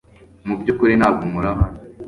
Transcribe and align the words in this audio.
Mubyukuri 0.45 0.93
ntabwo 0.99 1.21
nkora 1.29 1.51
hano. 1.59 1.79